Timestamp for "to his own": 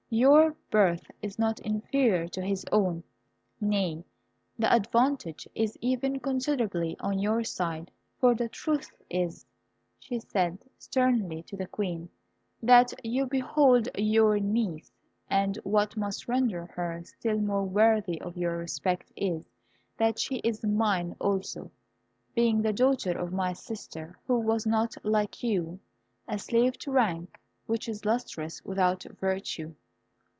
2.27-3.01